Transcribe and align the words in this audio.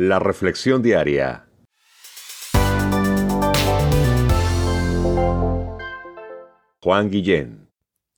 La 0.00 0.20
Reflexión 0.20 0.80
Diaria. 0.80 1.48
Juan 6.80 7.10
Guillén. 7.10 7.68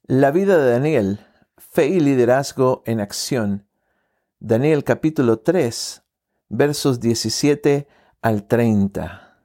La 0.02 0.30
vida 0.30 0.58
de 0.58 0.72
Daniel, 0.72 1.26
fe 1.56 1.86
y 1.86 2.00
liderazgo 2.00 2.82
en 2.84 3.00
acción. 3.00 3.66
Daniel 4.40 4.84
capítulo 4.84 5.38
3, 5.38 6.02
versos 6.50 7.00
17 7.00 7.88
al 8.20 8.46
30. 8.46 9.42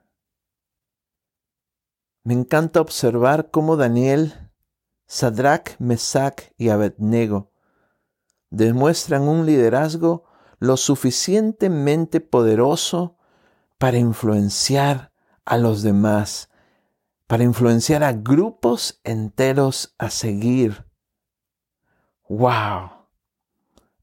Me 2.22 2.34
encanta 2.34 2.82
observar 2.82 3.50
cómo 3.50 3.78
Daniel, 3.78 4.34
Sadrach, 5.06 5.78
Mesach 5.78 6.52
y 6.58 6.68
Abednego 6.68 7.50
demuestran 8.50 9.22
un 9.22 9.46
liderazgo 9.46 10.35
lo 10.58 10.76
suficientemente 10.76 12.20
poderoso 12.20 13.16
para 13.78 13.98
influenciar 13.98 15.12
a 15.44 15.58
los 15.58 15.82
demás, 15.82 16.50
para 17.26 17.44
influenciar 17.44 18.02
a 18.02 18.12
grupos 18.12 19.00
enteros 19.04 19.94
a 19.98 20.10
seguir. 20.10 20.86
¡Wow! 22.28 22.90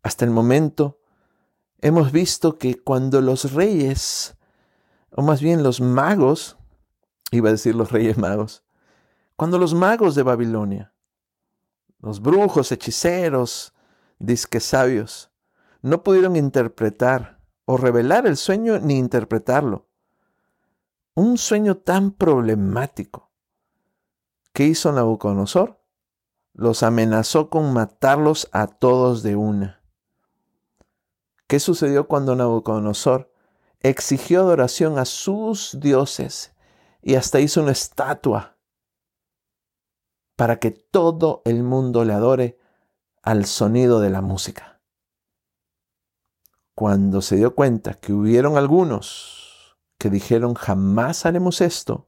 Hasta 0.02 0.26
el 0.26 0.32
momento 0.32 1.00
hemos 1.80 2.12
visto 2.12 2.58
que 2.58 2.76
cuando 2.76 3.22
los 3.22 3.54
reyes, 3.54 4.38
o 5.12 5.22
más 5.22 5.42
bien 5.42 5.64
los 5.64 5.82
magos, 5.82 6.58
iba 7.32 7.50
a 7.50 7.54
decir 7.54 7.76
los 7.76 7.92
reyes 7.92 8.18
magos, 8.18 8.64
cuando 9.36 9.58
los 9.58 9.74
magos 9.74 10.16
de 10.16 10.24
Babilonia, 10.24 10.94
los 12.00 12.22
brujos, 12.22 12.72
hechiceros, 12.72 13.74
disque 14.20 14.60
sabios, 14.60 15.33
no 15.84 16.02
pudieron 16.02 16.38
interpretar 16.38 17.42
o 17.66 17.78
revelar 17.78 18.26
el 18.26 18.38
sueño 18.38 18.80
ni 18.80 18.98
interpretarlo. 18.98 19.90
Un 21.14 21.38
sueño 21.38 21.78
tan 21.78 22.12
problemático. 22.12 23.32
¿Qué 24.54 24.64
hizo 24.64 24.94
Nabucodonosor? 24.94 25.82
Los 26.54 26.84
amenazó 26.84 27.50
con 27.50 27.74
matarlos 27.74 28.48
a 28.54 28.68
todos 28.68 29.24
de 29.24 29.36
una. 29.36 29.82
¿Qué 31.48 31.60
sucedió 31.60 32.08
cuando 32.08 32.36
Nabucodonosor 32.36 33.34
exigió 33.82 34.40
adoración 34.40 34.98
a 34.98 35.06
sus 35.06 35.78
dioses 35.82 36.56
y 37.02 37.16
hasta 37.16 37.42
hizo 37.42 37.62
una 37.62 37.74
estatua 37.74 38.58
para 40.38 40.60
que 40.60 40.72
todo 40.72 41.42
el 41.44 41.62
mundo 41.64 42.06
le 42.06 42.14
adore 42.14 42.58
al 43.22 43.46
sonido 43.46 44.00
de 44.00 44.10
la 44.10 44.22
música? 44.22 44.73
Cuando 46.76 47.22
se 47.22 47.36
dio 47.36 47.56
cuenta 47.56 47.94
que 47.94 48.14
hubieron 48.14 48.58
algunos 48.58 49.78
que 49.98 50.10
dijeron 50.10 50.54
jamás 50.54 51.26
haremos 51.26 51.62
esto, 51.62 52.08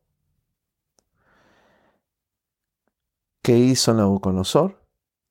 ¿qué 3.41 3.57
hizo 3.57 3.93
Nabucodonosor? 3.93 4.83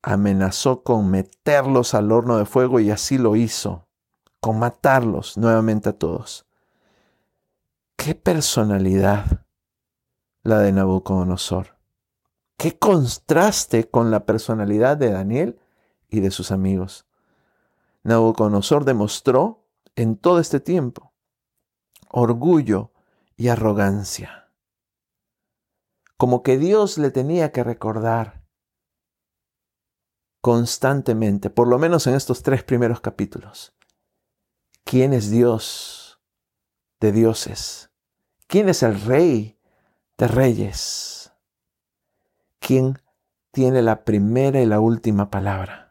Amenazó 0.03 0.83
con 0.83 1.11
meterlos 1.11 1.95
al 1.95 2.13
horno 2.13 2.39
de 2.39 2.45
fuego 2.45 2.79
y 2.79 2.91
así 2.91 3.19
lo 3.19 3.37
hizo, 3.37 3.89
con 4.41 4.59
matarlos 4.59 5.37
nuevamente 5.37 5.89
a 5.89 5.99
todos. 5.99 6.47
¿Qué 7.97 8.15
personalidad 8.15 9.47
la 10.43 10.59
de 10.59 10.73
Nabucodonosor? 10.73 11.77
¿Qué 12.57 12.79
contraste 12.79 13.91
con 13.91 14.11
la 14.11 14.25
personalidad 14.27 14.97
de 14.97 15.11
Daniel 15.11 15.59
y 16.09 16.21
de 16.21 16.31
sus 16.31 16.51
amigos? 16.51 17.07
Nabucodonosor 18.05 18.85
demostró 18.85 19.67
en 19.97 20.17
todo 20.17 20.39
este 20.39 20.61
tiempo 20.61 21.15
orgullo 22.11 22.93
y 23.37 23.49
arrogancia. 23.49 24.53
Como 26.17 26.43
que 26.45 26.59
Dios 26.59 26.97
le 26.97 27.11
tenía 27.11 27.51
que 27.51 27.65
recordar 27.65 28.45
constantemente, 30.41 31.51
por 31.51 31.67
lo 31.67 31.79
menos 31.79 32.07
en 32.07 32.15
estos 32.15 32.43
tres 32.43 32.63
primeros 32.63 33.01
capítulos, 33.01 33.75
quién 34.85 35.13
es 35.13 35.31
Dios 35.31 36.21
de 37.01 37.11
dioses, 37.11 37.91
quién 38.47 38.69
es 38.69 38.83
el 38.83 39.01
rey 39.01 39.59
de 40.19 40.29
reyes, 40.29 41.33
quién 42.61 43.03
tiene 43.51 43.83
la 43.83 44.05
primera 44.05 44.61
y 44.61 44.67
la 44.67 44.81
última 44.81 45.31
palabra. 45.31 45.84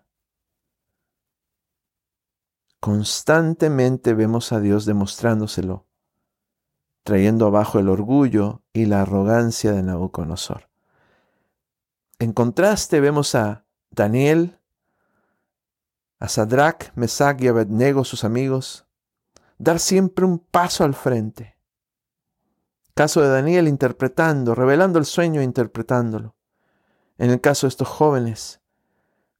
Constantemente 2.84 4.14
vemos 4.14 4.52
a 4.52 4.60
Dios 4.60 4.86
demostrándoselo, 4.86 5.88
trayendo 7.04 7.48
abajo 7.48 7.80
el 7.80 7.88
orgullo 7.88 8.62
y 8.74 8.88
la 8.88 9.04
arrogancia 9.04 9.72
de 9.72 9.82
Nabucodonosor. 9.82 10.70
En 12.20 12.34
contraste 12.34 13.00
vemos 13.00 13.36
a 13.36 13.66
Daniel, 13.90 14.60
a 16.20 16.28
Sadrach, 16.28 16.92
Mesach 16.96 17.42
y 17.42 17.48
Abednego, 17.48 18.04
sus 18.04 18.26
amigos, 18.26 18.86
dar 19.58 19.80
siempre 19.80 20.26
un 20.26 20.40
paso 20.40 20.84
al 20.84 20.94
frente. 20.94 21.56
Caso 22.96 23.22
de 23.22 23.30
Daniel 23.30 23.70
interpretando, 23.70 24.56
revelando 24.56 25.00
el 25.00 25.06
sueño 25.06 25.40
e 25.40 25.46
interpretándolo. 25.46 26.36
En 27.18 27.30
el 27.30 27.40
caso 27.40 27.66
de 27.66 27.70
estos 27.70 27.88
jóvenes, 27.88 28.60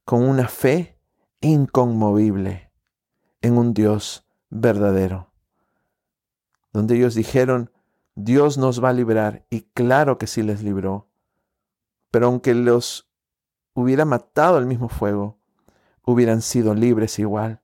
con 0.06 0.22
una 0.22 0.48
fe 0.48 0.98
inconmovible 1.42 2.63
en 3.44 3.58
un 3.58 3.74
Dios 3.74 4.26
verdadero. 4.48 5.30
Donde 6.72 6.96
ellos 6.96 7.14
dijeron, 7.14 7.70
Dios 8.14 8.56
nos 8.56 8.82
va 8.82 8.88
a 8.88 8.94
librar, 8.94 9.44
y 9.50 9.64
claro 9.74 10.16
que 10.16 10.26
sí 10.26 10.42
les 10.42 10.62
libró. 10.62 11.08
Pero 12.10 12.28
aunque 12.28 12.54
los 12.54 13.06
hubiera 13.74 14.06
matado 14.06 14.56
el 14.56 14.64
mismo 14.64 14.88
fuego, 14.88 15.36
hubieran 16.06 16.40
sido 16.40 16.74
libres 16.74 17.18
igual, 17.18 17.60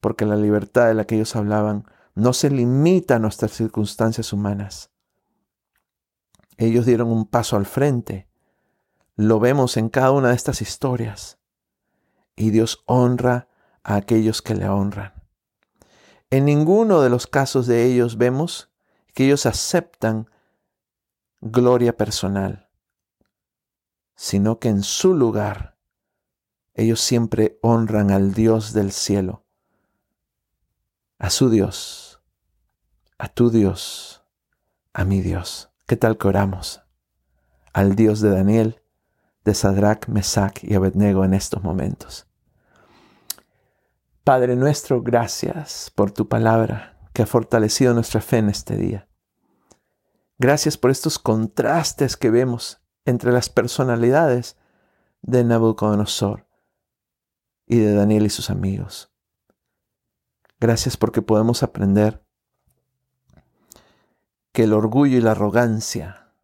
porque 0.00 0.26
la 0.26 0.36
libertad 0.36 0.86
de 0.88 0.94
la 0.94 1.06
que 1.06 1.14
ellos 1.14 1.34
hablaban 1.34 1.86
no 2.14 2.34
se 2.34 2.50
limita 2.50 3.16
a 3.16 3.18
nuestras 3.18 3.52
circunstancias 3.52 4.34
humanas. 4.34 4.90
Ellos 6.58 6.84
dieron 6.84 7.08
un 7.08 7.24
paso 7.24 7.56
al 7.56 7.64
frente. 7.64 8.28
Lo 9.14 9.40
vemos 9.40 9.78
en 9.78 9.88
cada 9.88 10.10
una 10.10 10.28
de 10.28 10.34
estas 10.34 10.60
historias. 10.60 11.38
Y 12.34 12.50
Dios 12.50 12.82
honra 12.84 13.48
a 13.86 13.94
aquellos 13.94 14.42
que 14.42 14.56
le 14.56 14.68
honran. 14.68 15.12
En 16.30 16.44
ninguno 16.44 17.02
de 17.02 17.08
los 17.08 17.28
casos 17.28 17.68
de 17.68 17.84
ellos 17.84 18.18
vemos 18.18 18.68
que 19.14 19.26
ellos 19.26 19.46
aceptan 19.46 20.28
gloria 21.40 21.96
personal, 21.96 22.68
sino 24.16 24.58
que 24.58 24.70
en 24.70 24.82
su 24.82 25.14
lugar 25.14 25.78
ellos 26.74 27.00
siempre 27.00 27.60
honran 27.62 28.10
al 28.10 28.34
Dios 28.34 28.72
del 28.72 28.90
cielo, 28.90 29.44
a 31.20 31.30
su 31.30 31.48
Dios, 31.48 32.20
a 33.18 33.28
tu 33.28 33.50
Dios, 33.50 34.24
a 34.94 35.04
mi 35.04 35.20
Dios. 35.20 35.70
¿Qué 35.86 35.96
tal 35.96 36.18
que 36.18 36.26
oramos? 36.26 36.82
Al 37.72 37.94
Dios 37.94 38.20
de 38.20 38.30
Daniel, 38.30 38.82
de 39.44 39.54
Sadrach, 39.54 40.08
Mesach 40.08 40.64
y 40.64 40.74
Abednego 40.74 41.24
en 41.24 41.34
estos 41.34 41.62
momentos. 41.62 42.26
Padre 44.26 44.56
nuestro, 44.56 45.02
gracias 45.02 45.92
por 45.94 46.10
tu 46.10 46.28
palabra 46.28 46.98
que 47.12 47.22
ha 47.22 47.26
fortalecido 47.26 47.94
nuestra 47.94 48.20
fe 48.20 48.38
en 48.38 48.48
este 48.48 48.76
día. 48.76 49.08
Gracias 50.36 50.76
por 50.76 50.90
estos 50.90 51.20
contrastes 51.20 52.16
que 52.16 52.28
vemos 52.28 52.82
entre 53.04 53.30
las 53.30 53.48
personalidades 53.48 54.56
de 55.22 55.44
Nabucodonosor 55.44 56.48
y 57.68 57.78
de 57.78 57.94
Daniel 57.94 58.26
y 58.26 58.30
sus 58.30 58.50
amigos. 58.50 59.12
Gracias 60.58 60.96
porque 60.96 61.22
podemos 61.22 61.62
aprender 61.62 62.26
que 64.50 64.64
el 64.64 64.72
orgullo 64.72 65.18
y 65.18 65.20
la 65.20 65.30
arrogancia 65.30 66.34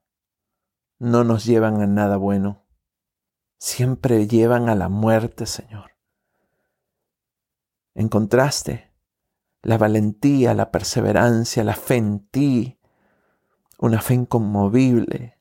no 1.01 1.25
nos 1.25 1.45
llevan 1.45 1.83
a 1.83 1.89
nada 1.89 2.17
bueno, 2.17 2.65
siempre 3.59 4.29
llevan 4.29 4.69
a 4.69 4.77
la 4.77 4.89
muerte, 4.89 5.47
Señor. 5.47 5.92
En 8.03 8.09
contraste, 8.09 8.91
la 9.63 9.79
valentía, 9.79 10.55
la 10.55 10.73
perseverancia, 10.73 11.63
la 11.63 11.77
fe 11.77 11.99
en 11.99 12.27
ti, 12.27 12.81
una 13.79 14.01
fe 14.01 14.15
inconmovible, 14.15 15.39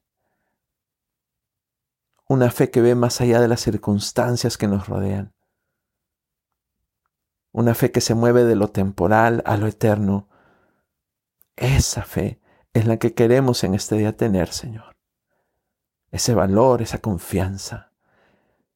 una 2.28 2.52
fe 2.52 2.70
que 2.70 2.82
ve 2.82 2.94
más 2.94 3.20
allá 3.20 3.42
de 3.42 3.48
las 3.48 3.62
circunstancias 3.62 4.60
que 4.60 4.68
nos 4.68 4.88
rodean, 4.88 5.34
una 7.52 7.74
fe 7.74 7.92
que 7.92 8.00
se 8.00 8.14
mueve 8.14 8.44
de 8.44 8.56
lo 8.56 8.68
temporal 8.68 9.42
a 9.48 9.58
lo 9.58 9.66
eterno. 9.66 10.30
Esa 11.56 12.04
fe 12.04 12.40
es 12.74 12.86
la 12.86 12.98
que 12.98 13.16
queremos 13.16 13.64
en 13.64 13.74
este 13.74 13.98
día 13.98 14.16
tener, 14.16 14.50
Señor. 14.50 14.96
Ese 16.12 16.36
valor, 16.36 16.84
esa 16.84 17.00
confianza. 17.00 17.92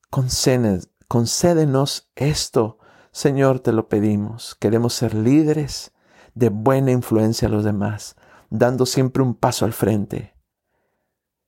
concédenos 0.09 2.09
esto 2.15 2.79
Señor, 3.15 3.61
te 3.61 3.71
lo 3.71 3.87
pedimos. 3.87 4.55
Queremos 4.55 4.93
ser 4.93 5.13
líderes 5.15 5.93
de 6.33 6.49
buena 6.49 6.91
influencia 6.91 7.47
a 7.47 7.51
los 7.51 7.63
demás, 7.63 8.17
dando 8.49 8.85
siempre 8.85 9.23
un 9.23 9.35
paso 9.35 9.63
al 9.63 9.71
frente. 9.71 10.35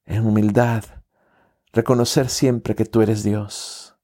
En 0.06 0.26
humildad, 0.26 0.86
reconocer 1.74 2.30
siempre 2.30 2.74
que 2.74 2.86
tú 2.86 3.02
eres 3.02 3.22
Dios 3.22 3.98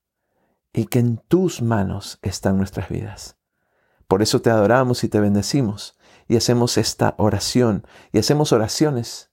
y 0.73 0.87
que 0.87 0.99
en 0.99 1.19
tus 1.29 1.61
manos 1.61 2.19
están 2.21 2.57
nuestras 2.57 2.89
vidas. 2.89 3.37
Por 4.09 4.21
eso 4.21 4.41
te 4.41 4.49
adoramos 4.49 5.05
y 5.05 5.07
te 5.07 5.21
bendecimos 5.21 5.97
y 6.27 6.35
hacemos 6.35 6.77
esta 6.77 7.15
oración 7.17 7.87
y 8.11 8.19
hacemos 8.19 8.51
oraciones 8.51 9.31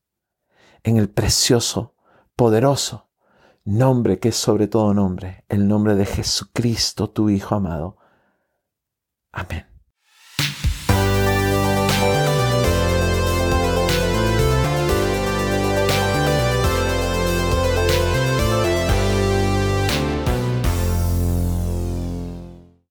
en 0.85 0.99
el 0.99 1.11
precioso, 1.11 1.97
poderoso 2.37 3.11
nombre 3.65 4.21
que 4.21 4.29
es 4.29 4.37
sobre 4.37 4.69
todo 4.69 4.95
nombre, 4.95 5.45
el 5.49 5.67
nombre 5.67 5.97
de 5.97 6.07
Jesucristo, 6.07 7.11
tu 7.11 7.29
Hijo 7.29 7.57
amado. 7.57 8.00
Amén. 9.33 9.70